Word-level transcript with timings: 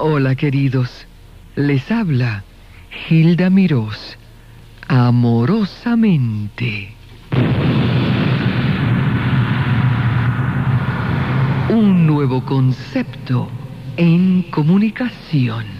Hola 0.00 0.36
queridos, 0.36 1.08
les 1.56 1.90
habla 1.90 2.44
Hilda 3.10 3.50
Mirós, 3.50 4.16
amorosamente. 4.86 6.94
Un 11.68 12.06
nuevo 12.06 12.44
concepto 12.44 13.48
en 13.96 14.44
comunicación. 14.52 15.77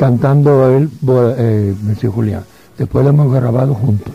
Cantando 0.00 0.70
él, 0.70 0.90
eh, 1.36 1.74
Julián. 2.10 2.42
Después 2.78 3.04
lo 3.04 3.10
hemos 3.10 3.30
grabado 3.34 3.74
juntos. 3.74 4.14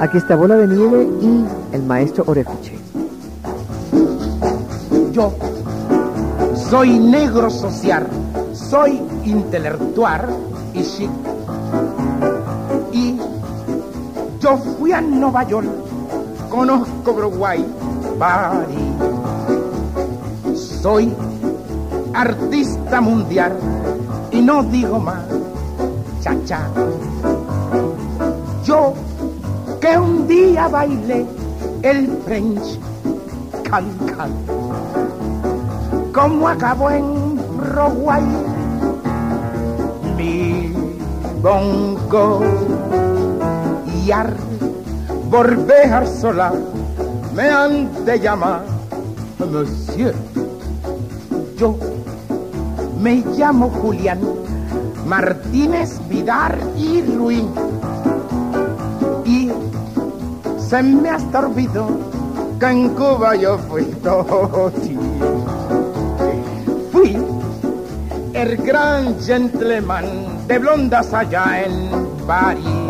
Aquí 0.00 0.18
está 0.18 0.36
Bola 0.36 0.56
de 0.56 0.66
Nieve 0.68 1.08
y 1.22 1.76
el 1.76 1.82
maestro 1.84 2.24
Orefiche. 2.26 2.78
Yo 5.12 5.32
soy 6.68 6.98
negro 6.98 7.48
social, 7.48 8.06
soy 8.52 9.00
intelectual 9.24 10.26
y 10.74 10.82
chic 10.82 11.31
fui 14.92 14.98
a 14.98 15.00
Nueva 15.00 15.42
York, 15.44 15.66
conozco 16.50 17.14
Broadway, 17.14 17.64
Bari. 18.18 18.94
Soy 20.54 21.10
artista 22.12 23.00
mundial 23.00 23.56
y 24.30 24.42
no 24.42 24.62
digo 24.64 24.98
más, 24.98 25.24
cha 26.20 26.36
cha. 26.44 26.68
Yo 28.64 28.92
que 29.80 29.96
un 29.96 30.28
día 30.28 30.68
bailé 30.68 31.24
el 31.82 32.18
French 32.26 32.78
can 33.62 33.86
can, 34.14 34.30
como 36.12 36.48
acabó 36.48 36.90
en 36.90 37.40
Broadway, 37.56 38.22
mi 40.18 40.70
bongo 41.40 42.40
volver 45.32 46.06
sola, 46.06 46.52
me 47.34 47.48
han 47.48 48.04
de 48.04 48.20
llamar 48.20 48.60
Monsieur. 49.38 50.14
Yo 51.56 51.74
me 53.00 53.24
llamo 53.34 53.70
Julián 53.70 54.20
Martínez 55.06 56.06
Vidar 56.10 56.58
y 56.76 57.00
Ruiz. 57.00 57.46
Y 59.24 59.50
se 60.58 60.82
me 60.82 61.08
ha 61.08 61.16
estorbido 61.16 61.86
que 62.60 62.66
en 62.66 62.90
Cuba 62.90 63.34
yo 63.34 63.56
fui 63.56 63.84
todo 64.04 64.70
Fui 66.92 67.16
el 68.34 68.56
gran 68.58 69.18
gentleman 69.18 70.46
de 70.46 70.58
blondas 70.58 71.14
allá 71.14 71.64
en 71.64 72.06
París 72.26 72.81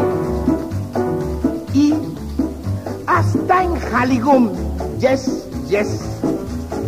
en 3.50 3.76
Haligum. 3.92 4.50
Yes, 4.98 5.46
yes, 5.68 6.00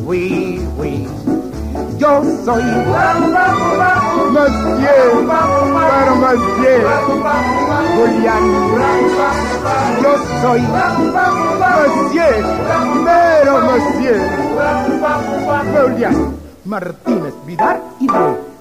oui, 0.04 0.60
oui. 0.78 1.06
Yo 1.98 2.22
soy 2.44 2.62
Monsieur, 4.30 4.94
pero 5.24 6.16
Monsieur 6.16 6.84
Julián. 7.96 8.44
Yo 10.02 10.12
soy 10.42 10.60
Monsieur, 11.80 12.34
pero 13.04 13.52
Monsieur 13.60 14.20
Julián 15.74 16.34
Martínez 16.64 17.34
Vidal 17.46 17.80
y 18.00 18.08
Rey. 18.08 18.53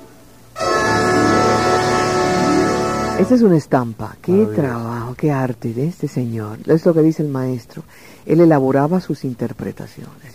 Esa 3.19 3.35
es 3.35 3.41
una 3.43 3.57
estampa. 3.57 4.17
Qué 4.21 4.47
trabajo, 4.47 5.13
qué 5.15 5.31
arte 5.31 5.73
de 5.73 5.87
este 5.87 6.07
señor. 6.07 6.57
Es 6.65 6.85
lo 6.85 6.93
que 6.93 7.01
dice 7.01 7.21
el 7.21 7.29
maestro. 7.29 7.83
Él 8.25 8.41
elaboraba 8.41 8.99
sus 8.99 9.23
interpretaciones. 9.23 10.33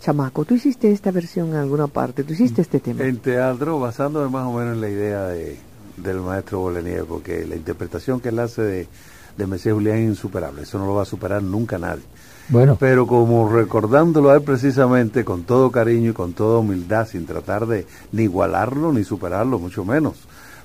Chamaco, 0.00 0.44
tú 0.44 0.54
hiciste 0.54 0.92
esta 0.92 1.10
versión 1.10 1.48
en 1.50 1.56
alguna 1.56 1.86
parte, 1.86 2.22
tú 2.22 2.34
hiciste 2.34 2.62
este 2.62 2.78
tema. 2.78 3.04
En 3.04 3.18
teatro, 3.18 3.80
basándome 3.80 4.28
más 4.28 4.46
o 4.46 4.52
menos 4.52 4.74
en 4.74 4.80
la 4.80 4.88
idea 4.88 5.24
de, 5.24 5.58
del 5.96 6.20
maestro 6.20 6.60
Bolenier, 6.60 7.04
porque 7.04 7.46
la 7.46 7.56
interpretación 7.56 8.20
que 8.20 8.28
él 8.28 8.38
hace 8.38 8.62
de, 8.62 8.88
de 9.36 9.46
Mesías 9.46 9.74
Julián 9.74 9.96
es 9.98 10.08
insuperable. 10.10 10.62
Eso 10.62 10.78
no 10.78 10.86
lo 10.86 10.94
va 10.94 11.02
a 11.02 11.06
superar 11.06 11.42
nunca 11.42 11.78
nadie. 11.78 12.04
Bueno. 12.48 12.76
Pero 12.78 13.06
como 13.06 13.50
recordándolo 13.50 14.30
a 14.30 14.36
él 14.36 14.42
precisamente 14.42 15.24
con 15.24 15.44
todo 15.44 15.70
cariño 15.70 16.10
y 16.10 16.14
con 16.14 16.34
toda 16.34 16.58
humildad, 16.58 17.08
sin 17.08 17.24
tratar 17.24 17.66
de 17.66 17.86
ni 18.12 18.24
igualarlo 18.24 18.92
ni 18.92 19.04
superarlo, 19.04 19.58
mucho 19.58 19.84
menos 19.84 20.16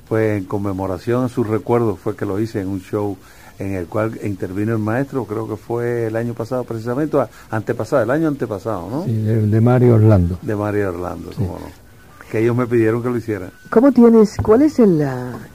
pues 0.08 0.38
en 0.38 0.46
conmemoración 0.46 1.26
a 1.26 1.30
su 1.30 1.44
recuerdo 1.44 1.96
fue 1.96 2.16
que 2.16 2.26
lo 2.26 2.40
hice 2.40 2.62
en 2.62 2.68
un 2.68 2.82
show 2.82 3.18
en 3.60 3.74
el 3.74 3.86
cual 3.88 4.20
intervino 4.24 4.74
el 4.74 4.80
maestro, 4.80 5.26
creo 5.26 5.48
que 5.48 5.56
fue 5.56 6.08
el 6.08 6.16
año 6.16 6.34
pasado 6.34 6.64
precisamente, 6.64 7.18
antepasado, 7.50 8.04
el 8.04 8.12
año 8.12 8.28
antepasado, 8.28 8.90
¿no? 8.90 9.06
Sí, 9.06 9.14
de, 9.14 9.62
Mario 9.62 9.96
Orlando. 9.96 10.38
De 10.42 10.56
Mario 10.56 10.90
Orlando, 10.90 11.32
cómo 11.36 11.60
no. 11.60 11.86
Que 12.30 12.40
ellos 12.42 12.56
me 12.56 12.68
pidieron 12.68 13.02
que 13.02 13.10
lo 13.10 13.18
hiciera. 13.18 13.50
¿Cómo 13.70 13.92
tienes, 13.92 14.36
cuál 14.44 14.64
es 14.64 14.80
el, 14.80 15.08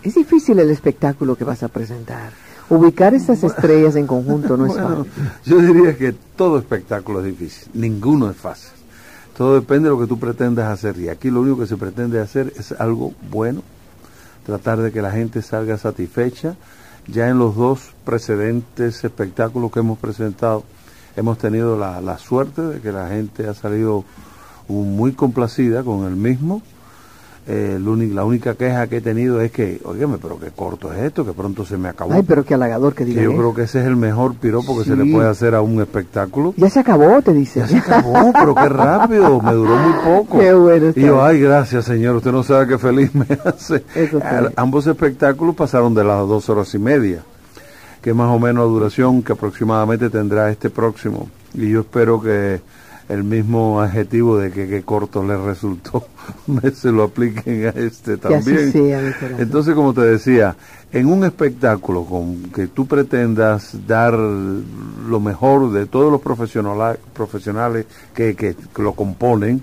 es 0.03 0.15
difícil 0.15 0.59
el 0.59 0.71
espectáculo 0.71 1.37
que 1.37 1.45
vas 1.45 1.63
a 1.63 1.69
presentar? 1.69 2.31
Ubicar 2.71 3.13
esas 3.15 3.43
estrellas 3.43 3.97
en 3.97 4.07
conjunto 4.07 4.57
no 4.57 4.67
es 4.67 4.77
fácil. 4.77 5.05
Yo 5.45 5.59
diría 5.59 5.97
que 5.97 6.15
todo 6.37 6.59
espectáculo 6.59 7.19
es 7.21 7.27
difícil, 7.27 7.69
ninguno 7.75 8.31
es 8.31 8.37
fácil. 8.37 8.71
Todo 9.37 9.55
depende 9.55 9.89
de 9.89 9.95
lo 9.95 10.01
que 10.01 10.07
tú 10.07 10.19
pretendas 10.19 10.71
hacer. 10.71 10.99
Y 10.99 11.09
aquí 11.09 11.31
lo 11.31 11.41
único 11.41 11.59
que 11.59 11.67
se 11.67 11.77
pretende 11.77 12.21
hacer 12.21 12.53
es 12.57 12.73
algo 12.73 13.13
bueno, 13.31 13.63
tratar 14.51 14.79
de 14.79 14.91
que 14.91 15.01
la 15.01 15.13
gente 15.13 15.43
salga 15.43 15.79
satisfecha. 15.79 16.57
Ya 17.07 17.29
en 17.29 17.39
los 17.39 17.55
dos 17.55 17.93
precedentes 18.05 19.05
espectáculos 19.05 19.71
que 19.71 19.81
hemos 19.81 19.99
presentado, 19.99 20.65
hemos 21.17 21.39
tenido 21.39 21.79
la, 21.79 22.01
la 22.01 22.19
suerte 22.19 22.63
de 22.63 22.81
que 22.81 22.93
la 22.93 23.09
gente 23.09 23.49
ha 23.49 23.55
salido 23.55 24.05
muy 24.69 25.13
complacida 25.13 25.83
con 25.83 26.05
el 26.05 26.17
mismo 26.17 26.63
eh, 27.47 27.79
la 27.81 28.25
única 28.25 28.55
queja 28.55 28.87
que 28.87 28.99
he 28.99 29.01
tenido 29.01 29.41
es 29.41 29.51
que, 29.51 29.81
oígame, 29.85 30.19
pero 30.19 30.39
qué 30.39 30.51
corto 30.51 30.93
es 30.93 31.01
esto, 31.01 31.25
que 31.25 31.33
pronto 31.33 31.65
se 31.65 31.77
me 31.77 31.89
acabó. 31.89 32.13
Ay, 32.13 32.23
pero 32.23 32.45
qué 32.45 32.55
halagador 32.55 32.95
que 32.95 33.05
diga. 33.05 33.23
yo 33.23 33.35
creo 33.35 33.55
que 33.55 33.63
ese 33.63 33.81
es 33.81 33.87
el 33.87 33.97
mejor 33.97 34.35
piropo 34.35 34.79
que 34.79 34.85
se 34.85 34.95
le 34.95 35.11
puede 35.11 35.29
hacer 35.29 35.55
a 35.55 35.63
un 35.63 35.81
espectáculo. 35.81 36.55
Ya 36.57 36.69
se 36.69 36.81
acabó, 36.81 37.21
te 37.23 37.33
dice. 37.33 37.61
Ya 37.61 37.67
se 37.67 37.79
acabó, 37.79 38.33
pero 38.33 38.55
qué 38.55 38.69
rápido, 38.69 39.41
me 39.41 39.53
duró 39.53 39.77
muy 39.77 39.93
poco. 40.05 40.39
Qué 40.39 40.53
bueno. 40.53 40.93
Y 40.95 41.01
yo, 41.01 41.25
ay, 41.25 41.41
gracias 41.41 41.87
señor, 41.87 42.17
usted 42.17 42.31
no 42.31 42.43
sabe 42.43 42.69
qué 42.69 42.79
feliz 42.79 43.15
me 43.15 43.27
hace. 43.45 43.85
ambos 44.57 44.87
espectáculos 44.87 45.55
pasaron 45.55 45.95
de 45.95 46.05
las 46.05 46.29
dos 46.29 46.49
horas 46.51 46.73
y 46.75 46.79
media, 46.79 47.23
que 48.03 48.11
es 48.11 48.17
más 48.17 48.29
o 48.29 48.39
menos 48.39 48.65
la 48.65 48.71
duración 48.71 49.23
que 49.23 49.33
aproximadamente 49.33 50.11
tendrá 50.11 50.51
este 50.51 50.71
próximo. 50.71 51.29
Y 51.55 51.71
yo 51.71 51.81
espero 51.81 52.21
que 52.21 52.61
el 53.11 53.25
mismo 53.25 53.81
adjetivo 53.81 54.39
de 54.39 54.53
que, 54.53 54.69
qué 54.69 54.83
corto 54.83 55.27
le 55.27 55.37
resultó, 55.37 56.07
se 56.75 56.93
lo 56.93 57.03
apliquen 57.03 57.67
a 57.67 57.71
este 57.71 58.17
también. 58.17 58.73
Entonces, 59.39 59.75
como 59.75 59.93
te 59.93 60.03
decía, 60.03 60.55
en 60.93 61.07
un 61.09 61.25
espectáculo 61.25 62.05
con 62.05 62.45
que 62.53 62.69
tú 62.69 62.87
pretendas 62.87 63.77
dar 63.85 64.15
lo 64.15 65.21
mejor 65.21 65.73
de 65.73 65.87
todos 65.87 66.13
los 66.13 66.21
profesionales, 66.21 67.01
profesionales 67.13 67.87
que, 68.15 68.37
que, 68.37 68.55
lo 68.77 68.93
componen, 68.93 69.61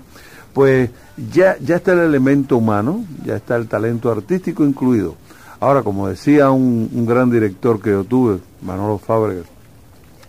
pues 0.52 0.90
ya, 1.32 1.56
ya 1.58 1.76
está 1.76 1.94
el 1.94 2.00
elemento 2.00 2.58
humano, 2.58 3.06
ya 3.24 3.36
está 3.36 3.56
el 3.56 3.66
talento 3.66 4.12
artístico 4.12 4.62
incluido. 4.62 5.14
Ahora, 5.58 5.82
como 5.82 6.06
decía 6.06 6.50
un, 6.50 6.90
un 6.92 7.06
gran 7.06 7.30
director 7.30 7.80
que 7.80 7.90
yo 7.90 8.04
tuve, 8.04 8.40
Manolo 8.60 8.98
Fábregas, 8.98 9.46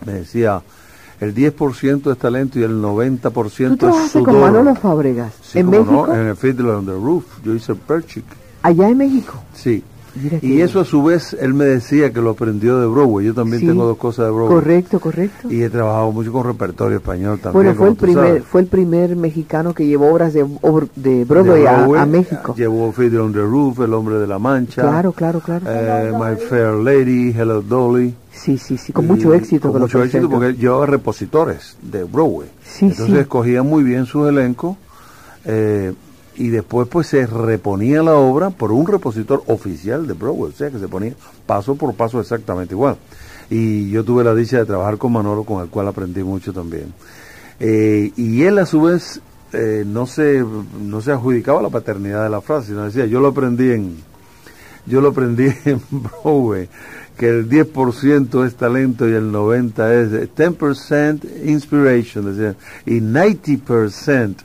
me 0.05 0.13
decía, 0.13 0.61
el 1.19 1.35
10% 1.35 2.11
es 2.11 2.17
talento 2.17 2.59
y 2.59 2.63
el 2.63 2.81
90% 2.81 3.77
¿Tú 3.77 3.89
es 3.89 4.11
sudor. 4.11 4.25
con 4.29 4.41
Manolo 4.41 4.75
Fábregas? 4.75 5.33
¿En 5.53 5.69
México? 5.69 6.07
en 6.13 6.27
el 6.27 6.35
Fiddler 6.35 6.71
on 6.75 6.85
the 6.85 6.93
Roof. 6.93 7.25
Yo 7.43 7.53
hice 7.53 7.75
Perchic. 7.75 8.25
¿Allá 8.61 8.89
en 8.89 8.97
México? 8.97 9.33
Sí. 9.53 9.83
Y 10.41 10.61
eso 10.61 10.79
a 10.79 10.85
su 10.85 11.03
vez, 11.03 11.35
él 11.39 11.53
me 11.53 11.65
decía 11.65 12.11
que 12.11 12.21
lo 12.21 12.31
aprendió 12.31 12.79
de 12.79 12.87
Broadway. 12.87 13.27
Yo 13.27 13.33
también 13.33 13.65
tengo 13.65 13.85
dos 13.85 13.97
cosas 13.97 14.25
de 14.25 14.31
Broadway. 14.31 14.55
Correcto, 14.55 14.99
correcto. 14.99 15.51
Y 15.51 15.61
he 15.61 15.69
trabajado 15.69 16.11
mucho 16.11 16.31
con 16.31 16.45
repertorio 16.45 16.97
español 16.97 17.39
también. 17.39 17.75
Bueno, 17.75 17.77
fue 17.77 17.89
el 17.89 17.95
primer 17.95 18.41
fue 18.43 18.61
el 18.61 18.67
primer 18.67 19.15
mexicano 19.15 19.73
que 19.73 19.85
llevó 19.85 20.11
obras 20.11 20.33
de, 20.33 20.45
de 20.95 21.25
Broadway, 21.25 21.65
a, 21.65 22.05
México. 22.05 22.55
Llevó 22.55 22.91
Fiddler 22.91 23.21
on 23.21 23.33
the 23.33 23.41
Roof, 23.41 23.79
El 23.79 23.93
Hombre 23.93 24.15
de 24.15 24.27
la 24.27 24.39
Mancha. 24.39 24.81
Claro, 24.81 25.11
claro, 25.11 25.39
claro. 25.39 25.65
Eh, 25.67 26.11
My 26.13 26.35
Fair 26.35 26.73
Lady, 26.73 27.33
Hello 27.37 27.61
Dolly. 27.61 28.13
Sí, 28.31 28.57
sí, 28.57 28.77
sí, 28.77 28.93
con 28.93 29.05
mucho 29.05 29.33
éxito. 29.33 29.71
Con 29.71 29.81
mucho 29.81 30.03
éxito 30.03 30.29
porque 30.29 30.53
llevaba 30.53 30.85
repositores 30.85 31.77
de 31.81 32.03
Broadway. 32.03 32.49
Sí, 32.63 32.85
Entonces 32.85 33.17
escogía 33.17 33.63
muy 33.63 33.83
bien 33.83 34.05
su 34.05 34.25
elenco. 34.27 34.77
Eh, 35.45 35.93
y 36.39 36.47
después 36.47 36.87
pues 36.87 37.07
se 37.07 37.27
reponía 37.27 38.01
la 38.01 38.15
obra 38.15 38.49
por 38.49 38.71
un 38.71 38.87
repositor 38.87 39.43
oficial 39.47 40.07
de 40.07 40.13
Broadway, 40.13 40.51
o 40.53 40.55
sea 40.55 40.71
que 40.71 40.79
se 40.79 40.87
ponía 40.87 41.13
paso 41.45 41.75
por 41.75 41.93
paso 41.93 42.19
exactamente 42.19 42.73
igual. 42.73 42.95
Y 43.49 43.89
yo 43.89 44.05
tuve 44.05 44.23
la 44.23 44.33
dicha 44.33 44.57
de 44.57 44.65
trabajar 44.65 44.97
con 44.97 45.11
Manolo, 45.11 45.43
con 45.43 45.61
el 45.61 45.69
cual 45.69 45.89
aprendí 45.89 46.23
mucho 46.23 46.53
también. 46.53 46.93
Eh, 47.59 48.13
y 48.15 48.43
él 48.43 48.57
a 48.57 48.65
su 48.65 48.83
vez 48.83 49.21
eh, 49.51 49.83
no 49.85 50.05
se 50.05 50.45
no 50.81 51.01
se 51.01 51.11
adjudicaba 51.11 51.61
la 51.61 51.69
paternidad 51.69 52.23
de 52.23 52.29
la 52.29 52.39
frase, 52.39 52.67
sino 52.67 52.85
decía, 52.85 53.05
yo 53.05 53.19
lo 53.19 53.27
aprendí 53.27 53.71
en 53.71 53.97
yo 54.85 55.01
lo 55.01 55.09
aprendí 55.09 55.51
en 55.65 55.81
Broadway, 55.91 56.69
que 57.17 57.27
el 57.27 57.49
10% 57.49 58.45
es 58.45 58.55
talento 58.55 59.09
y 59.09 59.11
el 59.11 59.29
90 59.29 59.93
es 59.93 60.11
10% 60.11 61.45
inspiration, 61.45 62.33
decía, 62.33 62.55
y 62.85 63.01
90% 63.01 64.35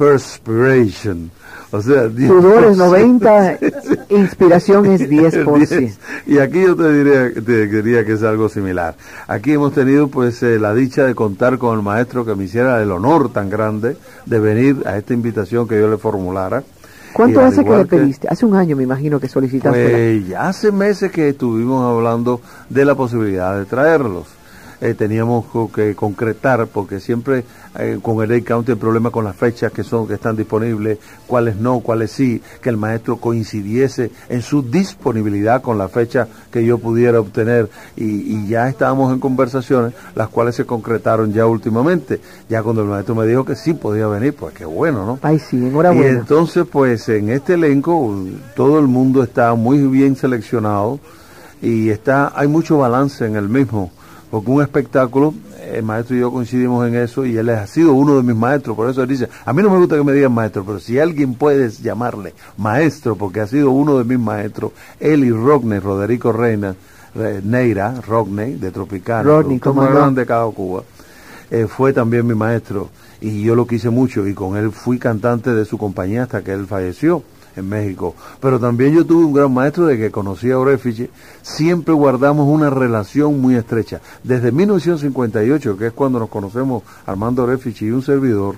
perspiration. 0.00 1.30
O 1.72 1.82
sea, 1.82 2.08
Sudor 2.08 2.64
es 2.70 2.76
90, 2.78 3.58
inspiración 4.08 4.86
es 4.86 5.08
10%. 5.08 5.94
Y 6.26 6.38
aquí 6.38 6.62
yo 6.62 6.74
te 6.74 6.92
diría, 6.92 7.34
te 7.34 7.66
diría 7.66 8.04
que 8.04 8.14
es 8.14 8.22
algo 8.22 8.48
similar. 8.48 8.96
Aquí 9.28 9.52
hemos 9.52 9.74
tenido 9.74 10.08
pues 10.08 10.42
eh, 10.42 10.58
la 10.58 10.74
dicha 10.74 11.04
de 11.04 11.14
contar 11.14 11.58
con 11.58 11.76
el 11.76 11.84
maestro 11.84 12.24
que 12.24 12.34
me 12.34 12.44
hiciera 12.44 12.82
el 12.82 12.90
honor 12.90 13.30
tan 13.30 13.50
grande 13.50 13.98
de 14.24 14.40
venir 14.40 14.82
a 14.86 14.96
esta 14.96 15.12
invitación 15.12 15.68
que 15.68 15.78
yo 15.78 15.88
le 15.88 15.98
formulara. 15.98 16.64
¿Cuánto 17.12 17.40
hace 17.40 17.62
que 17.62 17.76
le 17.76 17.84
pediste? 17.84 18.28
Hace 18.28 18.46
un 18.46 18.56
año 18.56 18.76
me 18.76 18.84
imagino 18.84 19.20
que 19.20 19.28
solicitaste. 19.28 20.22
Pues 20.24 20.34
hace 20.38 20.72
meses 20.72 21.10
que 21.10 21.28
estuvimos 21.28 21.84
hablando 21.84 22.40
de 22.70 22.84
la 22.84 22.94
posibilidad 22.94 23.58
de 23.58 23.66
traerlos. 23.66 24.39
Eh, 24.80 24.94
teníamos 24.94 25.44
que 25.74 25.94
concretar, 25.94 26.66
porque 26.66 27.00
siempre 27.00 27.44
eh, 27.78 27.98
con 28.00 28.22
el 28.22 28.42
County 28.42 28.72
el 28.72 28.78
problema 28.78 29.10
con 29.10 29.24
las 29.24 29.36
fechas 29.36 29.70
que 29.72 29.84
son 29.84 30.08
que 30.08 30.14
están 30.14 30.36
disponibles, 30.36 30.98
cuáles 31.26 31.56
no, 31.56 31.80
cuáles 31.80 32.10
sí, 32.12 32.40
que 32.62 32.70
el 32.70 32.78
maestro 32.78 33.18
coincidiese 33.18 34.10
en 34.30 34.40
su 34.40 34.62
disponibilidad 34.62 35.60
con 35.60 35.76
la 35.76 35.88
fecha 35.88 36.28
que 36.50 36.64
yo 36.64 36.78
pudiera 36.78 37.20
obtener 37.20 37.68
y, 37.94 38.40
ya 38.48 38.68
estábamos 38.68 39.12
en 39.12 39.20
conversaciones, 39.20 39.92
las 40.14 40.28
cuales 40.28 40.56
se 40.56 40.64
concretaron 40.64 41.32
ya 41.32 41.46
últimamente, 41.46 42.20
ya 42.48 42.62
cuando 42.62 42.82
el 42.82 42.88
maestro 42.88 43.14
me 43.14 43.26
dijo 43.26 43.44
que 43.44 43.54
sí 43.54 43.74
podía 43.74 44.06
venir, 44.06 44.34
pues 44.34 44.54
qué 44.54 44.64
bueno, 44.64 45.04
¿no? 45.04 45.18
Ay, 45.22 45.38
sí, 45.38 45.56
enhorabuena. 45.56 46.06
Y 46.06 46.10
entonces, 46.16 46.64
pues 46.70 47.08
en 47.10 47.28
este 47.28 47.54
elenco 47.54 48.16
todo 48.56 48.78
el 48.80 48.88
mundo 48.88 49.22
está 49.22 49.54
muy 49.54 49.78
bien 49.86 50.16
seleccionado 50.16 50.98
y 51.62 51.90
está 51.90 52.32
hay 52.34 52.48
mucho 52.48 52.78
balance 52.78 53.24
en 53.24 53.36
el 53.36 53.48
mismo 53.48 53.92
porque 54.30 54.50
un 54.50 54.62
espectáculo, 54.62 55.34
el 55.72 55.82
maestro 55.82 56.16
y 56.16 56.20
yo 56.20 56.30
coincidimos 56.30 56.86
en 56.86 56.94
eso 56.94 57.26
y 57.26 57.36
él 57.36 57.48
ha 57.50 57.66
sido 57.66 57.92
uno 57.92 58.16
de 58.16 58.22
mis 58.22 58.36
maestros, 58.36 58.76
por 58.76 58.88
eso 58.88 59.02
él 59.02 59.08
dice, 59.08 59.28
a 59.44 59.52
mí 59.52 59.62
no 59.62 59.70
me 59.70 59.78
gusta 59.78 59.96
que 59.96 60.04
me 60.04 60.12
digan 60.12 60.32
maestro, 60.32 60.64
pero 60.64 60.78
si 60.78 60.98
alguien 60.98 61.34
puede 61.34 61.70
llamarle 61.70 62.34
maestro, 62.56 63.16
porque 63.16 63.40
ha 63.40 63.46
sido 63.46 63.70
uno 63.70 63.98
de 63.98 64.04
mis 64.04 64.18
maestros, 64.18 64.72
él 65.00 65.24
y 65.24 65.32
Rodney, 65.32 65.80
Roderico 65.80 66.32
Reina, 66.32 66.74
Neira, 67.42 68.00
Rodney, 68.06 68.54
de 68.54 68.70
Tropicana, 68.70 69.24
Rodney, 69.24 69.58
como 69.58 69.82
grande 69.82 70.24
de 70.24 70.52
Cuba, 70.54 70.82
eh, 71.50 71.66
fue 71.66 71.92
también 71.92 72.26
mi 72.26 72.34
maestro 72.34 72.90
y 73.20 73.42
yo 73.42 73.56
lo 73.56 73.66
quise 73.66 73.90
mucho 73.90 74.26
y 74.26 74.34
con 74.34 74.56
él 74.56 74.70
fui 74.70 74.98
cantante 74.98 75.52
de 75.52 75.64
su 75.64 75.76
compañía 75.76 76.22
hasta 76.22 76.42
que 76.42 76.52
él 76.52 76.66
falleció 76.66 77.24
en 77.56 77.68
México. 77.68 78.14
Pero 78.40 78.58
también 78.58 78.94
yo 78.94 79.04
tuve 79.04 79.24
un 79.24 79.32
gran 79.32 79.52
maestro 79.52 79.86
de 79.86 79.98
que 79.98 80.10
conocía 80.10 80.54
a 80.54 80.58
Orefiche. 80.58 81.10
Siempre 81.42 81.94
guardamos 81.94 82.48
una 82.48 82.70
relación 82.70 83.40
muy 83.40 83.54
estrecha. 83.54 84.00
Desde 84.22 84.52
1958, 84.52 85.76
que 85.76 85.86
es 85.88 85.92
cuando 85.92 86.18
nos 86.18 86.28
conocemos 86.28 86.82
Armando 87.06 87.44
Orefiche 87.44 87.86
y 87.86 87.90
un 87.90 88.02
servidor, 88.02 88.56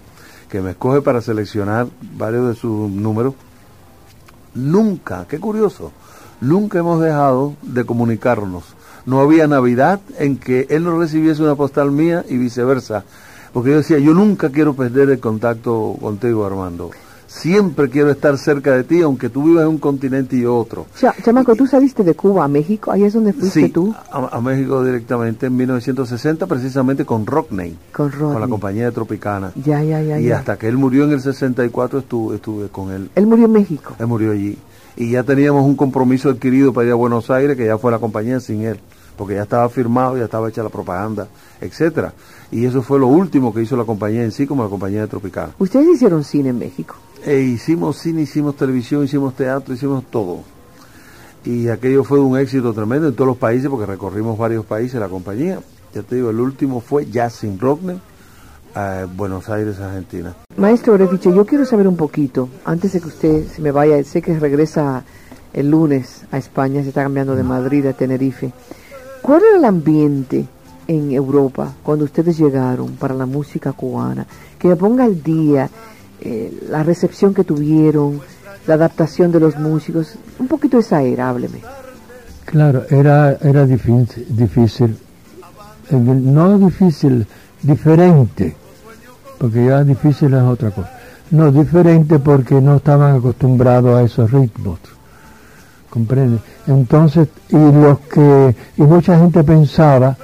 que 0.48 0.60
me 0.60 0.72
escoge 0.72 1.00
para 1.00 1.22
seleccionar 1.22 1.86
varios 2.16 2.48
de 2.48 2.54
sus 2.54 2.90
números, 2.90 3.34
nunca, 4.54 5.26
qué 5.26 5.40
curioso, 5.40 5.92
nunca 6.40 6.78
hemos 6.78 7.00
dejado 7.00 7.54
de 7.62 7.84
comunicarnos. 7.84 8.64
No 9.06 9.20
había 9.20 9.46
Navidad 9.46 10.00
en 10.18 10.36
que 10.36 10.66
él 10.70 10.84
no 10.84 10.98
recibiese 10.98 11.42
una 11.42 11.54
postal 11.54 11.90
mía 11.90 12.24
y 12.28 12.36
viceversa. 12.36 13.04
Porque 13.52 13.70
yo 13.70 13.76
decía, 13.76 13.98
yo 13.98 14.14
nunca 14.14 14.50
quiero 14.50 14.74
perder 14.74 15.10
el 15.10 15.20
contacto 15.20 15.96
contigo, 16.00 16.44
Armando. 16.44 16.90
Siempre 17.32 17.88
quiero 17.88 18.11
estar 18.11 18.37
cerca 18.37 18.73
de 18.73 18.84
ti, 18.84 19.00
aunque 19.00 19.31
tú 19.31 19.44
vivas 19.44 19.62
en 19.62 19.70
un 19.70 19.79
continente 19.79 20.37
y 20.37 20.44
otro. 20.44 20.87
Chamaco, 21.25 21.56
¿tú 21.56 21.67
saliste 21.67 22.05
de 22.05 22.14
Cuba 22.14 22.44
a 22.44 22.49
México? 22.49 22.93
¿Ahí 22.93 23.05
es 23.05 23.14
donde 23.14 23.32
fuiste 23.32 23.70
tú? 23.70 23.93
A, 24.12 24.37
a, 24.37 24.40
México 24.40 24.84
directamente 24.84 25.46
en 25.46 25.56
1960, 25.56 26.46
precisamente 26.46 27.06
con 27.06 27.26
Rockney. 27.26 27.76
Con 27.90 28.12
Rockney. 28.12 28.32
Con 28.32 28.40
la 28.43 28.49
compañía 28.49 28.93
Tropicana. 28.93 29.50
Ya, 29.64 29.82
ya, 29.82 30.02
ya. 30.02 30.20
Y 30.20 30.31
hasta 30.31 30.58
que 30.58 30.69
él 30.69 30.76
murió 30.76 31.05
en 31.05 31.12
el 31.12 31.23
64 31.23 32.00
estuve, 32.00 32.37
estuve 32.37 32.69
con 32.69 32.93
él. 32.93 33.11
¿Él 33.14 33.26
murió 33.26 33.46
en 33.46 33.52
México? 33.52 33.94
Él 33.99 34.06
murió 34.06 34.32
allí. 34.32 34.58
Y 34.96 35.12
ya 35.12 35.23
teníamos 35.23 35.64
un 35.64 35.75
compromiso 35.75 36.29
adquirido 36.29 36.75
para 36.75 36.87
ir 36.87 36.93
a 36.93 36.96
Buenos 36.96 37.31
Aires, 37.31 37.56
que 37.56 37.64
ya 37.64 37.79
fue 37.79 37.90
la 37.90 37.99
compañía 37.99 38.40
sin 38.40 38.61
él. 38.62 38.79
Porque 39.17 39.34
ya 39.34 39.43
estaba 39.43 39.69
firmado, 39.70 40.19
ya 40.19 40.25
estaba 40.25 40.50
hecha 40.50 40.62
la 40.62 40.69
propaganda, 40.69 41.29
etcétera. 41.62 42.12
Y 42.50 42.67
eso 42.67 42.82
fue 42.82 42.99
lo 42.99 43.06
último 43.06 43.55
que 43.55 43.62
hizo 43.62 43.75
la 43.75 43.84
compañía 43.84 44.23
en 44.23 44.32
sí, 44.32 44.46
como 44.46 44.62
la 44.62 44.69
compañía 44.69 45.00
de 45.00 45.08
Tropicana. 45.08 45.55
¿Ustedes 45.58 45.88
hicieron 45.88 46.23
cine 46.25 46.50
en 46.50 46.58
México? 46.58 46.94
E 47.24 47.38
hicimos 47.40 47.98
cine, 47.98 48.22
hicimos 48.22 48.56
televisión, 48.56 49.04
hicimos 49.04 49.34
teatro, 49.34 49.74
hicimos 49.74 50.04
todo. 50.10 50.40
Y 51.44 51.69
aquello 51.69 52.02
fue 52.02 52.19
un 52.19 52.36
éxito 52.36 52.72
tremendo 52.72 53.08
en 53.08 53.14
todos 53.14 53.28
los 53.28 53.36
países, 53.36 53.69
porque 53.69 53.86
recorrimos 53.86 54.36
varios 54.36 54.64
países 54.64 54.98
la 54.98 55.08
compañía. 55.08 55.60
Ya 55.94 56.02
te 56.02 56.16
digo, 56.16 56.30
el 56.30 56.40
último 56.40 56.80
fue 56.80 57.06
Jackson 57.06 57.60
Rockner, 57.60 57.98
a 58.74 59.06
Buenos 59.14 59.48
Aires, 59.48 59.78
Argentina. 59.78 60.34
Maestro 60.56 60.94
Orefiche, 60.94 61.32
yo 61.32 61.46
quiero 61.46 61.64
saber 61.64 61.86
un 61.86 61.96
poquito, 61.96 62.48
antes 62.64 62.92
de 62.92 63.00
que 63.00 63.08
usted 63.08 63.46
se 63.46 63.62
me 63.62 63.70
vaya, 63.70 64.02
sé 64.02 64.20
que 64.20 64.36
regresa 64.38 65.04
el 65.52 65.70
lunes 65.70 66.24
a 66.32 66.38
España, 66.38 66.82
se 66.82 66.88
está 66.88 67.04
cambiando 67.04 67.36
de 67.36 67.44
Madrid 67.44 67.86
a 67.86 67.92
Tenerife. 67.92 68.52
¿Cuál 69.20 69.43
era 69.48 69.58
el 69.58 69.64
ambiente 69.64 70.46
en 70.88 71.12
Europa 71.12 71.72
cuando 71.84 72.05
ustedes 72.05 72.36
llegaron 72.36 72.96
para 72.96 73.14
la 73.14 73.26
música 73.26 73.72
cubana? 73.72 74.26
Que 74.58 74.67
me 74.67 74.76
ponga 74.76 75.05
al 75.05 75.22
día 75.22 75.70
eh, 76.24 76.52
la 76.69 76.84
recepción 76.84 77.34
que 77.34 77.43
tuvieron, 77.43 78.20
la 78.69 78.74
adaptación 78.74 79.32
de 79.32 79.41
los 79.41 79.56
músicos, 79.56 80.14
un 80.38 80.46
poquito 80.46 80.79
esa 80.79 81.02
era, 81.02 81.29
hábleme. 81.29 81.58
Claro, 82.44 82.84
era, 82.91 83.32
era 83.41 83.67
difícil, 83.67 84.26
difícil, 84.29 84.96
no 85.91 86.58
difícil, 86.58 87.26
diferente, 87.60 88.55
porque 89.38 89.67
ya 89.67 89.82
difícil 89.82 90.32
es 90.34 90.43
otra 90.43 90.70
cosa. 90.70 90.93
No, 91.32 91.50
diferente 91.50 92.20
porque 92.20 92.60
no 92.60 92.76
estaban 92.76 93.17
acostumbrados 93.17 93.98
a 93.98 94.02
esos 94.02 94.31
ritmos, 94.31 94.79
¿comprende? 95.91 96.38
Entonces, 96.69 97.26
y 97.48 97.56
los 97.56 97.98
que, 98.00 98.55
y 98.76 98.82
mucha 98.82 99.19
gente 99.19 99.43
pensaba 99.43 100.17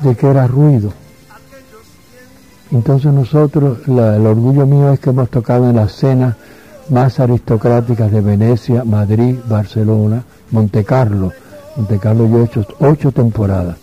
de 0.00 0.14
que 0.14 0.28
era 0.28 0.46
ruido 0.46 1.01
entonces 2.72 3.12
nosotros, 3.12 3.78
el 3.86 4.26
orgullo 4.26 4.66
mío 4.66 4.92
es 4.92 5.00
que 5.00 5.10
hemos 5.10 5.28
tocado 5.28 5.68
en 5.68 5.76
las 5.76 5.92
cenas 5.92 6.36
más 6.88 7.20
aristocráticas 7.20 8.10
de 8.10 8.20
Venecia, 8.20 8.82
Madrid, 8.84 9.36
Barcelona, 9.48 10.24
Monte 10.50 10.82
Carlo. 10.84 11.32
Monte 11.76 11.98
Carlo 11.98 12.28
yo 12.28 12.40
he 12.40 12.44
hecho 12.44 12.66
ocho 12.80 13.12
temporadas. 13.12 13.76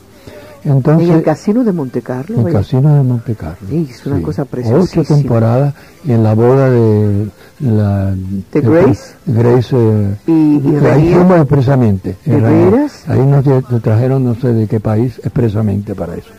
Entonces, 0.63 1.07
¿En 1.07 1.15
el 1.15 1.23
casino 1.23 1.63
de 1.63 1.71
Monte 1.71 2.01
Carlo? 2.01 2.41
En 2.41 2.47
el 2.47 2.53
casino 2.53 2.93
de 2.93 3.03
Monte 3.03 3.35
Carlo. 3.35 3.67
Sí, 3.69 3.87
es 3.89 4.05
una 4.05 4.21
cosa 4.21 4.45
preciosa. 4.45 4.99
Ocho 4.99 5.03
temporadas 5.03 5.73
y 6.03 6.11
en 6.11 6.23
la 6.23 6.33
boda 6.33 6.69
de 6.69 7.27
la... 7.59 8.13
¿De 8.51 8.61
Grace? 8.61 9.13
Grace. 9.25 9.75
Eh, 9.77 10.15
¿Y, 10.27 10.31
y 10.31 10.85
ahí 10.85 11.13
fuimos 11.13 11.37
expresamente. 11.37 12.17
Ahí 13.07 13.25
nos, 13.25 13.81
trajeron 13.81 14.25
no 14.25 14.35
sé 14.35 14.53
de 14.53 14.67
qué 14.67 14.79
país 14.79 15.19
expresamente 15.23 15.95
para 15.95 16.15
eso. 16.15 16.29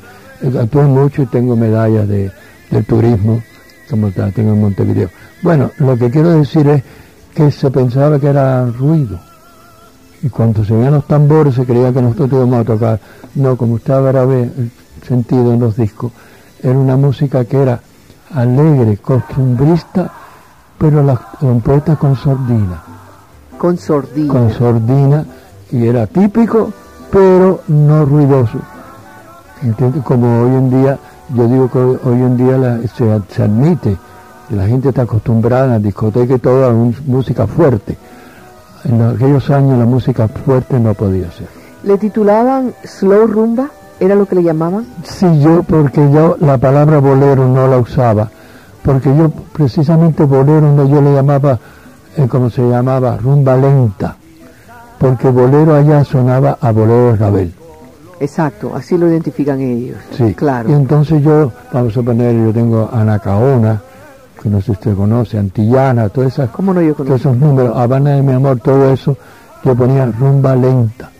Actúo 0.42 0.82
mucho 0.84 1.22
y 1.22 1.26
tengo 1.26 1.56
medallas 1.56 2.08
de, 2.08 2.30
del 2.70 2.84
turismo, 2.84 3.42
como 3.88 4.10
tengo 4.10 4.52
en 4.52 4.60
Montevideo. 4.60 5.10
Bueno, 5.42 5.70
lo 5.78 5.96
que 5.96 6.10
quiero 6.10 6.30
decir 6.30 6.66
es 6.68 6.82
que 7.34 7.50
se 7.50 7.70
pensaba 7.70 8.18
que 8.18 8.28
era 8.28 8.66
ruido. 8.66 9.18
Y 10.22 10.28
cuando 10.28 10.64
se 10.64 10.74
veían 10.74 10.94
los 10.94 11.06
tambores 11.06 11.54
se 11.54 11.64
creía 11.64 11.92
que 11.92 12.02
nosotros 12.02 12.30
íbamos 12.32 12.60
a 12.60 12.64
tocar. 12.64 13.00
No, 13.34 13.56
como 13.56 13.74
usted 13.74 13.94
habrá 13.94 14.26
sentido 15.06 15.54
en 15.54 15.60
los 15.60 15.76
discos, 15.76 16.12
era 16.62 16.78
una 16.78 16.96
música 16.96 17.44
que 17.44 17.62
era 17.62 17.80
alegre, 18.34 18.98
costumbrista, 18.98 20.10
pero 20.78 21.02
la 21.02 21.16
compuesta 21.16 21.96
con 21.96 22.16
sordina. 22.16 22.82
Con 23.58 23.78
sordina. 23.78 24.32
Con 24.32 24.50
sordina 24.52 25.24
y 25.72 25.86
era 25.86 26.06
típico, 26.06 26.72
pero 27.10 27.62
no 27.68 28.04
ruidoso. 28.04 28.58
¿Entiendes? 29.62 30.02
Como 30.02 30.42
hoy 30.42 30.54
en 30.56 30.70
día, 30.70 30.98
yo 31.34 31.46
digo 31.46 31.70
que 31.70 31.78
hoy 31.78 32.22
en 32.22 32.36
día 32.36 32.80
se, 32.96 33.34
se, 33.34 33.42
admite, 33.42 33.96
la 34.50 34.66
gente 34.66 34.88
está 34.88 35.02
acostumbrada 35.02 35.66
en 35.66 35.70
la 35.72 35.78
discoteca 35.78 36.34
y 36.34 36.38
todo 36.38 36.66
a 36.66 36.72
música 36.72 37.46
fuerte. 37.46 37.96
En 38.84 39.02
aquellos 39.02 39.50
años 39.50 39.78
la 39.78 39.84
música 39.84 40.28
fuerte 40.28 40.80
no 40.80 40.94
podía 40.94 41.30
ser. 41.32 41.48
¿Le 41.82 41.98
titulaban 41.98 42.72
Slow 42.84 43.26
Rumba? 43.26 43.68
¿Era 44.00 44.14
lo 44.14 44.26
que 44.26 44.34
le 44.34 44.42
llamaban? 44.42 44.86
Sí, 45.04 45.26
yo, 45.40 45.62
porque 45.62 46.00
yo 46.10 46.36
la 46.40 46.56
palabra 46.56 46.98
bolero 46.98 47.46
no 47.46 47.68
la 47.68 47.76
usaba, 47.76 48.30
porque 48.82 49.14
yo 49.14 49.30
precisamente 49.52 50.24
bolero 50.24 50.72
no 50.72 50.88
yo 50.88 51.02
le 51.02 51.12
llamaba, 51.12 51.58
eh, 52.16 52.26
como 52.26 52.48
se 52.48 52.66
llamaba, 52.66 53.18
rumba 53.18 53.56
lenta, 53.56 54.16
porque 54.98 55.28
bolero 55.28 55.74
allá 55.74 56.02
sonaba 56.02 56.56
a 56.62 56.72
bolero 56.72 57.12
de 57.12 57.16
Rabel. 57.16 57.59
Exacto, 58.20 58.72
así 58.74 58.96
lo 58.96 59.08
identifican 59.08 59.60
ellos. 59.60 59.96
Sí, 60.12 60.34
claro. 60.34 60.70
Y 60.70 60.72
entonces 60.74 61.22
yo, 61.22 61.50
vamos 61.72 61.96
a 61.96 62.02
poner, 62.02 62.34
yo 62.34 62.52
tengo 62.52 62.88
Anacaona, 62.92 63.80
que 64.40 64.48
no 64.48 64.58
sé 64.58 64.66
si 64.66 64.72
usted 64.72 64.94
conoce, 64.94 65.38
Antillana, 65.38 66.08
todas 66.10 66.34
esas, 66.34 66.50
¿Cómo 66.50 66.72
no 66.72 66.82
yo 66.82 66.94
conozco? 66.94 67.04
todos 67.04 67.20
esos 67.20 67.36
números, 67.36 67.76
Habana 67.76 68.10
de 68.10 68.22
mi 68.22 68.32
amor, 68.32 68.60
todo 68.60 68.92
eso, 68.92 69.16
yo 69.64 69.74
ponía 69.74 70.06
rumba 70.06 70.54
lenta 70.54 71.10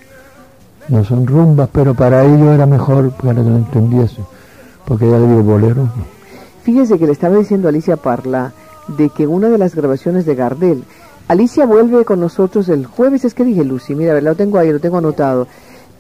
no 0.91 1.05
son 1.05 1.27
rumbas, 1.27 1.69
pero 1.73 1.95
para 1.95 2.25
ellos 2.25 2.49
era 2.53 2.67
mejor 2.67 3.13
para 3.13 3.35
que 3.35 3.49
lo 3.49 3.57
entendiesen, 3.57 4.25
porque 4.85 5.09
ya 5.09 5.19
le 5.19 5.29
digo 5.29 5.43
bolero. 5.43 5.89
Fíjese 6.63 6.99
que 6.99 7.07
le 7.07 7.13
estaba 7.13 7.37
diciendo 7.37 7.69
a 7.69 7.71
Alicia 7.71 7.97
Parla 7.97 8.53
de 8.89 9.09
que 9.09 9.27
una 9.27 9.49
de 9.49 9.59
las 9.59 9.75
grabaciones 9.75 10.27
de 10.27 10.35
Gardel, 10.35 10.83
Alicia 11.29 11.65
vuelve 11.65 12.05
con 12.05 12.19
nosotros 12.19 12.69
el 12.69 12.87
jueves, 12.87 13.25
es 13.25 13.35
que 13.35 13.45
dije 13.45 13.65
Lucy, 13.65 13.95
mira, 13.95 14.21
lo 14.21 14.35
tengo 14.35 14.59
ahí, 14.59 14.73
lo 14.73 14.81
tengo 14.81 14.99
anotado, 14.99 15.47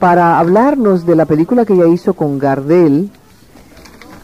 para 0.00 0.38
hablarnos 0.38 1.07
de 1.07 1.14
la 1.14 1.26
película 1.26 1.64
que 1.64 1.75
ella 1.75 1.87
hizo 1.87 2.14
con 2.14 2.38
Gardel, 2.38 3.11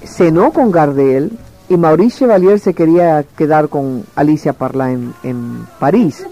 cenó 0.03 0.51
con 0.53 0.73
Gardel, 0.73 1.39
y 1.69 1.77
Mauricio 1.77 2.29
Valier 2.29 2.59
se 2.59 2.75
quería 2.75 3.25
quedar 3.37 3.69
con 3.69 4.05
Alicia 4.15 4.53
Parla 4.53 4.91
en, 4.91 5.13
en 5.23 5.67
París. 5.79 6.27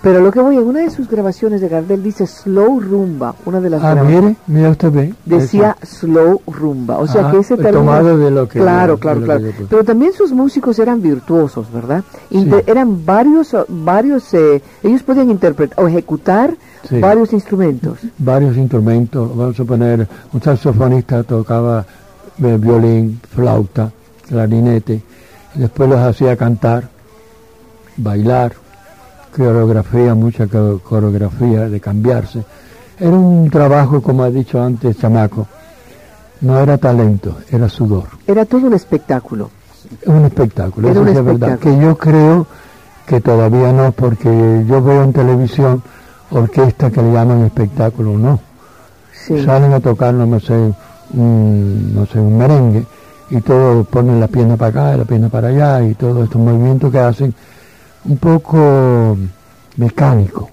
Pero 0.00 0.20
lo 0.20 0.30
que 0.30 0.40
voy, 0.40 0.56
en 0.56 0.62
una 0.62 0.80
de 0.80 0.90
sus 0.90 1.08
grabaciones 1.08 1.60
de 1.60 1.68
Gardel 1.68 2.04
dice 2.04 2.24
Slow 2.24 2.78
Rumba, 2.80 3.34
una 3.44 3.60
de 3.60 3.68
las 3.68 3.82
ah, 3.82 3.96
mire, 3.96 4.36
mira 4.46 4.70
usted 4.70 4.92
ve. 4.92 5.14
Decía 5.24 5.76
Slow 5.82 6.40
Rumba, 6.46 6.98
o 6.98 7.06
sea 7.08 7.32
que 7.32 7.38
ese 7.38 7.56
término... 7.56 7.80
Tomado 7.80 8.16
de 8.16 8.30
lo 8.30 8.48
que... 8.48 8.60
Claro, 8.60 8.98
claro, 8.98 9.22
claro. 9.22 9.44
Pero 9.68 9.84
también 9.84 10.12
sus 10.12 10.30
músicos 10.30 10.78
eran 10.78 11.02
virtuosos, 11.02 11.72
¿verdad? 11.72 12.04
Eran 12.66 13.04
varios, 13.04 13.56
varios, 13.66 14.32
eh, 14.34 14.62
ellos 14.84 15.02
podían 15.02 15.30
interpretar 15.30 15.82
o 15.82 15.88
ejecutar 15.88 16.54
varios 17.00 17.32
instrumentos. 17.32 17.98
Varios 18.18 18.56
instrumentos, 18.56 19.36
vamos 19.36 19.58
a 19.58 19.64
poner, 19.64 20.08
un 20.32 20.40
saxofonista 20.40 21.24
tocaba 21.24 21.84
eh, 22.40 22.56
violín, 22.56 23.20
flauta, 23.34 23.90
clarinete, 24.28 25.02
y 25.56 25.58
después 25.58 25.90
los 25.90 25.98
hacía 25.98 26.36
cantar, 26.36 26.88
bailar 27.96 28.52
coreografía, 29.34 30.14
mucha 30.14 30.46
coreografía 30.46 31.68
de 31.68 31.80
cambiarse. 31.80 32.44
Era 32.98 33.10
un 33.10 33.48
trabajo, 33.50 34.02
como 34.02 34.24
ha 34.24 34.30
dicho 34.30 34.60
antes 34.60 34.98
Chamaco, 34.98 35.46
no 36.40 36.58
era 36.58 36.78
talento, 36.78 37.38
era 37.50 37.68
sudor. 37.68 38.04
Era 38.26 38.44
todo 38.44 38.66
un 38.66 38.74
espectáculo. 38.74 39.50
Un 40.06 40.24
espectáculo, 40.24 40.90
eso 40.90 41.06
es 41.06 41.24
verdad. 41.24 41.58
Que 41.58 41.78
yo 41.78 41.96
creo 41.96 42.46
que 43.06 43.20
todavía 43.20 43.72
no, 43.72 43.92
porque 43.92 44.64
yo 44.68 44.82
veo 44.82 45.02
en 45.02 45.12
televisión 45.12 45.82
orquestas 46.30 46.92
que 46.92 47.02
le 47.02 47.12
llaman 47.12 47.44
espectáculo, 47.44 48.18
no. 48.18 48.40
Salen 49.44 49.72
a 49.72 49.80
tocar, 49.80 50.14
no 50.14 50.40
sé, 50.40 50.54
un, 51.14 51.94
no 51.94 52.06
sé, 52.06 52.18
un 52.18 52.36
merengue 52.36 52.84
y 53.30 53.40
todos 53.40 53.86
ponen 53.88 54.20
la 54.20 54.28
pierna 54.28 54.56
para 54.56 54.68
acá, 54.68 54.96
la 54.96 55.04
pierna 55.04 55.28
para 55.28 55.48
allá 55.48 55.82
y 55.82 55.94
todos 55.94 56.24
estos 56.24 56.40
movimientos 56.40 56.90
que 56.90 56.98
hacen 56.98 57.34
un 58.08 58.16
poco 58.16 59.16
mecánico, 59.76 60.50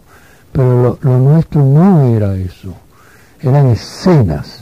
pero 0.52 1.00
lo, 1.02 1.18
nuestro 1.18 1.64
no 1.64 2.02
era 2.04 2.36
eso, 2.36 2.74
eran 3.42 3.68
escenas. 3.68 4.62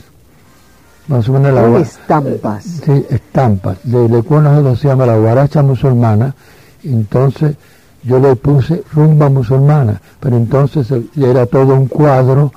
Más 1.06 1.28
o 1.28 1.32
menos 1.34 1.52
la 1.52 1.80
estampas. 1.80 2.64
Sí, 2.64 3.04
estampas. 3.10 3.76
De 3.82 4.08
nosotros 4.08 4.80
se 4.80 4.88
llama 4.88 5.04
la 5.04 5.18
guaracha 5.18 5.62
musulmana, 5.62 6.34
entonces 6.82 7.56
yo 8.02 8.18
le 8.18 8.36
puse 8.36 8.82
rumba 8.94 9.28
musulmana, 9.28 10.00
pero 10.18 10.36
entonces 10.36 10.86
era 11.14 11.44
todo 11.44 11.74
un 11.74 11.88
cuadro 11.88 12.52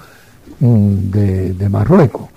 mm, 0.60 0.94
de, 1.12 1.54
de 1.54 1.70
Marruecos. 1.70 2.28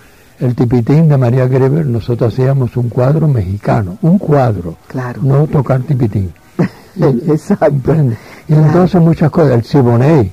El 0.41 0.55
tipitín 0.55 1.07
de 1.09 1.19
María 1.19 1.47
Greber, 1.47 1.85
nosotros 1.87 2.33
hacíamos 2.33 2.77
un 2.77 2.89
cuadro 2.89 3.29
mexicano, 3.29 3.99
un 4.01 4.19
cuadro, 4.19 4.77
claro. 4.89 5.21
no 5.23 5.47
tocar 5.47 5.83
tipitín. 5.83 6.33
Exacto. 7.29 7.95
Y 8.49 8.55
entonces 8.55 9.01
muchas 9.01 9.31
cosas, 9.31 9.53
el 9.53 9.65
Siboney, 9.65 10.33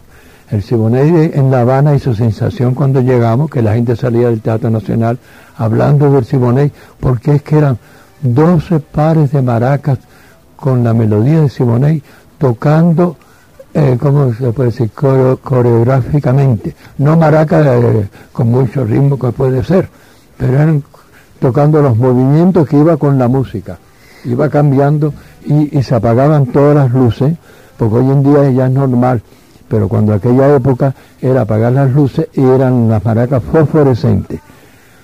el 0.50 0.64
Siboney 0.64 1.32
en 1.34 1.52
La 1.52 1.62
Habana 1.62 1.96
hizo 1.96 2.14
sensación 2.16 2.74
cuando 2.74 3.02
llegamos, 3.02 3.50
que 3.50 3.62
la 3.62 3.74
gente 3.76 3.96
salía 3.96 4.30
del 4.30 4.42
Teatro 4.42 4.70
Nacional 4.70 5.20
hablando 5.58 6.12
del 6.12 6.26
Siboney, 6.26 6.72
porque 7.00 7.36
es 7.36 7.42
que 7.44 7.58
eran 7.58 7.78
12 8.22 8.80
pares 8.80 9.32
de 9.32 9.42
maracas 9.42 10.00
con 10.56 10.84
la 10.84 10.94
melodía 10.94 11.42
de 11.42 11.50
Siboney 11.50 12.02
tocando, 12.38 13.18
eh, 13.74 13.98
¿cómo 14.00 14.34
se 14.34 14.52
puede 14.52 14.70
decir?, 14.72 14.92
coreográficamente. 14.92 16.76
No 16.98 17.18
maracas 17.18 17.66
eh, 17.68 18.10
con 18.32 18.50
mucho 18.50 18.84
ritmo 18.84 19.20
que 19.20 19.32
puede 19.32 19.64
ser, 19.64 19.90
pero 20.38 20.54
eran 20.54 20.84
tocando 21.40 21.82
los 21.82 21.96
movimientos 21.96 22.68
que 22.68 22.78
iba 22.78 22.98
con 22.98 23.18
la 23.18 23.28
música. 23.28 23.78
Iba 24.26 24.50
cambiando 24.50 25.14
y, 25.46 25.82
se 25.84 25.96
apagaban 25.96 26.48
todas 26.48 26.76
las 26.76 26.92
luces, 26.92 27.36
porque 27.78 27.96
hoy 27.96 28.12
en 28.12 28.24
día 28.24 28.50
ya 28.52 28.66
es 28.66 28.72
normal, 28.72 29.22
pero 29.68 29.88
cuando 29.88 30.14
aquella 30.14 30.56
época 30.56 30.94
era 31.22 31.42
apagar 31.42 31.74
las 31.74 31.92
luces 31.92 32.28
y 32.34 32.42
eran 32.42 32.90
las 32.90 33.04
maracas 33.04 33.44
fosforescentes, 33.44 34.40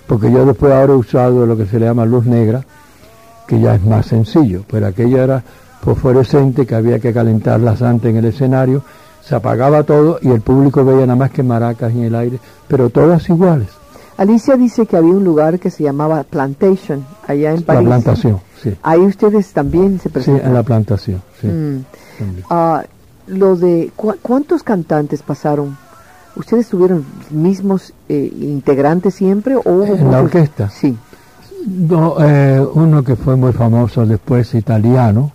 porque 0.07 0.31
yo 0.31 0.45
después 0.45 0.73
ahora 0.73 0.93
he 0.93 0.97
usado 0.97 1.45
lo 1.45 1.57
que 1.57 1.65
se 1.65 1.79
le 1.79 1.85
llama 1.85 2.05
luz 2.05 2.25
negra, 2.25 2.63
que 3.47 3.59
ya 3.59 3.75
es 3.75 3.83
más 3.83 4.05
sencillo, 4.05 4.63
pero 4.69 4.87
aquello 4.87 5.21
era 5.21 5.43
fosforescente 5.81 6.65
que 6.65 6.75
había 6.75 6.99
que 6.99 7.13
calentarlas 7.13 7.81
antes 7.81 8.09
en 8.09 8.17
el 8.17 8.25
escenario, 8.25 8.83
se 9.21 9.35
apagaba 9.35 9.83
todo 9.83 10.19
y 10.21 10.29
el 10.29 10.41
público 10.41 10.83
veía 10.83 11.05
nada 11.05 11.15
más 11.15 11.31
que 11.31 11.43
maracas 11.43 11.91
en 11.91 12.03
el 12.03 12.15
aire, 12.15 12.39
pero 12.67 12.89
todas 12.89 13.29
iguales. 13.29 13.69
Alicia 14.17 14.55
dice 14.55 14.85
que 14.85 14.97
había 14.97 15.13
un 15.13 15.23
lugar 15.23 15.59
que 15.59 15.69
se 15.69 15.83
llamaba 15.83 16.23
Plantation, 16.23 17.05
allá 17.27 17.53
en 17.53 17.63
París. 17.63 17.83
La 17.83 17.87
plantación. 17.87 18.39
Ahí 18.81 19.01
ustedes 19.01 19.51
también 19.53 19.99
se 19.99 20.09
presentan. 20.09 20.41
Sí, 20.41 20.47
en 20.47 20.53
la 20.53 20.63
plantación, 20.63 21.21
sí. 21.39 21.47
Mm. 21.47 21.85
Ah, 22.49 22.83
lo 23.27 23.55
de 23.55 23.91
cuántos 23.95 24.63
cantantes 24.63 25.21
pasaron. 25.21 25.77
¿Ustedes 26.35 26.67
tuvieron 26.67 27.05
mismos 27.29 27.93
eh, 28.09 28.31
integrantes 28.39 29.13
siempre 29.13 29.55
o 29.55 29.83
en 29.83 30.09
la 30.09 30.21
orquesta? 30.21 30.69
Sí. 30.69 30.97
No, 31.67 32.15
eh, 32.19 32.59
uno 32.73 33.03
que 33.03 33.15
fue 33.15 33.35
muy 33.35 33.53
famoso 33.53 34.05
después 34.05 34.53
italiano, 34.55 35.31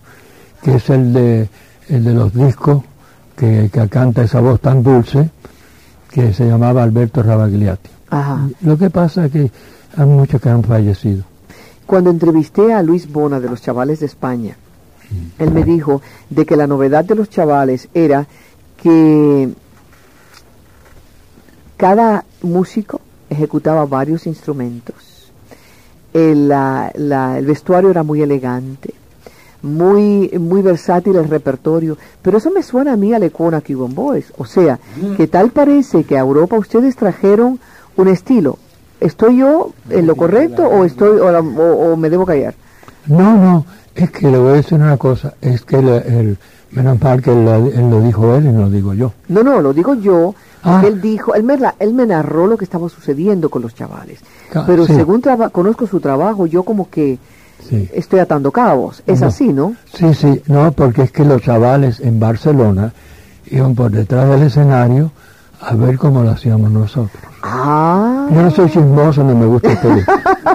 que 0.61 0.75
es 0.75 0.89
el 0.89 1.13
de 1.13 1.49
el 1.87 2.03
de 2.03 2.13
los 2.13 2.33
discos 2.33 2.83
que, 3.35 3.69
que 3.71 3.87
canta 3.87 4.23
esa 4.23 4.41
voz 4.41 4.59
tan 4.59 4.83
dulce, 4.83 5.29
que 6.11 6.33
se 6.33 6.45
llamaba 6.45 6.83
Alberto 6.83 7.23
Rabagliati. 7.23 7.89
Ajá. 8.09 8.47
Lo 8.61 8.77
que 8.77 8.89
pasa 8.89 9.25
es 9.25 9.31
que 9.31 9.51
hay 9.97 10.05
muchos 10.05 10.41
que 10.41 10.49
han 10.49 10.63
fallecido. 10.63 11.23
Cuando 11.89 12.11
entrevisté 12.11 12.71
a 12.71 12.83
Luis 12.83 13.11
Bona 13.11 13.39
de 13.39 13.49
los 13.49 13.63
Chavales 13.63 13.99
de 13.99 14.05
España, 14.05 14.55
él 15.39 15.49
me 15.49 15.63
dijo 15.63 16.03
de 16.29 16.45
que 16.45 16.55
la 16.55 16.67
novedad 16.67 17.03
de 17.03 17.15
los 17.15 17.31
chavales 17.31 17.89
era 17.95 18.27
que 18.77 19.49
cada 21.77 22.25
músico 22.43 23.01
ejecutaba 23.27 23.87
varios 23.87 24.27
instrumentos. 24.27 25.31
El, 26.13 26.51
el, 26.51 27.45
vestuario 27.47 27.89
era 27.89 28.03
muy 28.03 28.21
elegante, 28.21 28.93
muy, 29.63 30.29
muy 30.37 30.61
versátil 30.61 31.15
el 31.15 31.27
repertorio, 31.27 31.97
pero 32.21 32.37
eso 32.37 32.51
me 32.51 32.61
suena 32.61 32.93
a 32.93 32.97
mí 32.97 33.15
a 33.15 33.19
Lecona 33.19 33.61
Cuban 33.61 33.95
Boys. 33.95 34.31
O 34.37 34.45
sea, 34.45 34.79
que 35.17 35.25
tal 35.25 35.49
parece 35.49 36.03
que 36.03 36.17
a 36.17 36.21
Europa 36.21 36.55
ustedes 36.55 36.95
trajeron 36.95 37.59
un 37.97 38.07
estilo 38.09 38.59
¿Estoy 38.99 39.37
yo 39.37 39.71
en 39.89 40.07
lo 40.07 40.15
correcto 40.15 40.63
o 40.63 40.83
estoy 40.83 41.19
o, 41.19 41.95
me 41.95 42.09
debo 42.09 42.25
callar? 42.25 42.53
No, 43.07 43.37
no, 43.37 43.65
es 43.95 44.11
que 44.11 44.29
le 44.29 44.37
voy 44.37 44.51
a 44.51 44.53
decir 44.55 44.77
una 44.77 44.97
cosa, 44.97 45.33
es 45.41 45.61
que 45.61 45.77
el, 45.77 46.37
menos 46.71 47.01
mal 47.01 47.21
que 47.21 47.31
él, 47.31 47.45
lo 47.45 48.01
dijo 48.01 48.35
él 48.35 48.45
y 48.45 48.49
no 48.49 48.61
lo 48.61 48.69
digo 48.69 48.93
yo. 48.93 49.13
No, 49.29 49.41
no, 49.41 49.61
lo 49.61 49.73
digo 49.73 49.95
yo, 49.95 50.35
ah. 50.63 50.83
él 50.85 51.01
dijo, 51.01 51.33
él 51.33 51.43
me, 51.43 51.57
él 51.79 51.93
me 51.93 52.05
narró 52.05 52.45
lo 52.47 52.57
que 52.57 52.65
estaba 52.65 52.89
sucediendo 52.89 53.49
con 53.49 53.61
los 53.61 53.73
chavales. 53.73 54.19
Pero 54.67 54.85
según 54.85 55.21
conozco 55.51 55.87
su 55.87 55.99
trabajo, 55.99 56.45
yo 56.45 56.63
como 56.63 56.89
que 56.89 57.17
estoy 57.93 58.19
atando 58.19 58.51
cabos. 58.51 59.01
Es 59.05 59.21
así, 59.21 59.53
¿no? 59.53 59.75
Sí, 59.93 60.13
sí, 60.13 60.41
no, 60.47 60.71
porque 60.71 61.03
es 61.03 61.11
que 61.11 61.23
los 61.23 61.41
chavales 61.41 61.99
en 61.99 62.19
Barcelona 62.19 62.93
iban 63.49 63.75
por 63.75 63.91
detrás 63.91 64.29
del 64.29 64.43
escenario 64.43 65.11
a 65.61 65.73
ver 65.75 65.97
cómo 65.97 66.23
lo 66.23 66.31
hacíamos 66.31 66.71
nosotros. 66.71 67.23
Ah. 67.43 68.08
Yo 68.31 68.41
no 68.43 68.51
soy 68.51 68.69
chismoso, 68.69 69.23
no 69.23 69.35
me 69.35 69.45
gusta 69.45 69.79
pedir. 69.81 70.05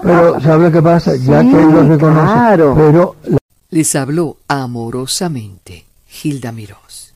pero 0.02 0.40
¿sabe 0.40 0.71
qué 0.71 0.81
pasa? 0.83 1.16
Ya 1.16 1.40
Sí, 1.43 1.50
que 1.50 1.61
él 1.62 1.71
lo 1.73 1.83
reconoce, 1.88 2.33
claro. 2.33 2.75
pero 2.76 3.16
Les 3.71 3.95
habló 3.97 4.37
amorosamente 4.49 5.85
Hilda 6.23 6.52
Mirós. 6.52 7.14